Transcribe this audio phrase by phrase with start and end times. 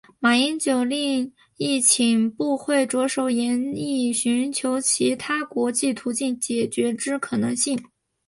[0.17, 7.79] 马英九另亦请部会着手研议寻求其他国际途径解决之可行性。